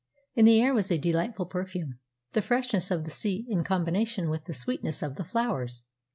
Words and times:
In 0.33 0.45
the 0.45 0.59
air 0.59 0.73
was 0.73 0.89
a 0.89 0.97
delightful 0.97 1.45
perfume, 1.45 1.99
the 2.31 2.41
freshness 2.41 2.89
of 2.89 3.03
the 3.03 3.11
sea 3.11 3.45
in 3.47 3.63
combination 3.63 4.31
with 4.31 4.45
the 4.45 4.53
sweetness 4.55 5.03
of 5.03 5.15
the 5.15 5.23
flowers. 5.23 5.83